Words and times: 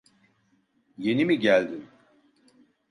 Yeni 0.97 1.25
mi 1.25 1.39
geldin? 1.39 1.89